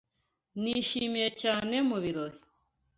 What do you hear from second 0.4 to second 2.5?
Nishimiye cyane mu birori.